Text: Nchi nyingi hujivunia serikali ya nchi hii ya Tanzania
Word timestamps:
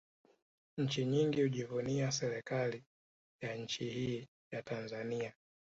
Nchi 0.77 1.05
nyingi 1.05 1.41
hujivunia 1.41 2.11
serikali 2.11 2.83
ya 3.41 3.55
nchi 3.55 3.89
hii 3.89 4.27
ya 4.51 4.61
Tanzania 4.61 5.33